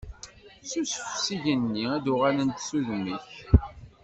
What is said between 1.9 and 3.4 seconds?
ad d-uɣalent s udem-ik.